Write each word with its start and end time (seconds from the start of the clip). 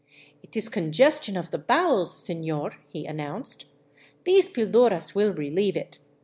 "It 0.43 0.57
is 0.57 0.67
congestion 0.67 1.37
of 1.37 1.51
the 1.51 1.59
bowels, 1.59 2.27
sefior," 2.27 2.73
he 2.87 3.05
announced." 3.05 3.65
These 4.25 4.49
pilduras 4.49 5.13
will 5.13 5.31
relieve 5.31 5.77
it. 5.77 5.99